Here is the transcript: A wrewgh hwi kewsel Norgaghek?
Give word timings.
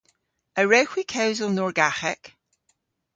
A 0.59 0.61
wrewgh 0.65 0.91
hwi 0.93 1.03
kewsel 1.13 1.51
Norgaghek? 1.53 2.23